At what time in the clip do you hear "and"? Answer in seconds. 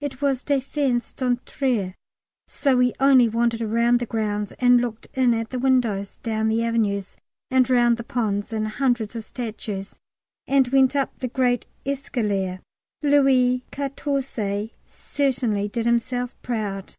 4.58-4.80, 7.50-7.68, 8.54-8.66, 10.46-10.66